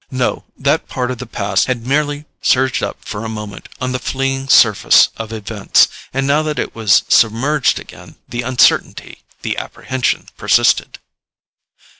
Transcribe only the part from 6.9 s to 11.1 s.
submerged again, the uncertainty, the apprehension persisted.